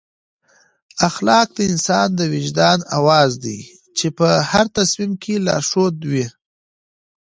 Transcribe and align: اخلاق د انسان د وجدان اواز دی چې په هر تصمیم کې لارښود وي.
اخلاق 1.07 1.47
د 1.57 1.59
انسان 1.71 2.07
د 2.15 2.21
وجدان 2.33 2.79
اواز 2.97 3.31
دی 3.43 3.59
چې 3.97 4.07
په 4.17 4.27
هر 4.51 4.65
تصمیم 4.77 5.11
کې 5.23 5.33
لارښود 5.45 5.95
وي. 6.11 6.25